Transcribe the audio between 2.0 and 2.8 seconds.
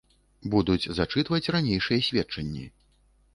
сведчанні.